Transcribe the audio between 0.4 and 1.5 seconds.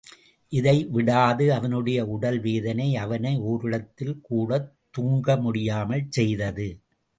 இடைவிடாத